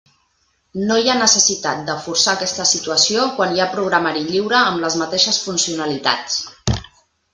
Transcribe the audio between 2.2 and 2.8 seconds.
aquesta